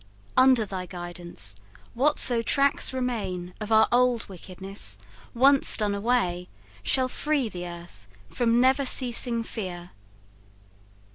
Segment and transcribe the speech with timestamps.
[0.35, 1.55] Under thy guidance,
[1.93, 4.97] whatso tracks remain Of our old wickedness,
[5.35, 6.49] once done away,
[6.81, 9.91] Shall free the earth from never ceasing fear.